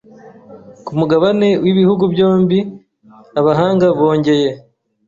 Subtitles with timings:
[0.85, 2.59] kumugabane wibihugu byombi
[3.39, 4.49] abahanga bongeye